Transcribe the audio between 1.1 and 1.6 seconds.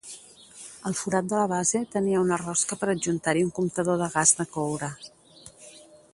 de la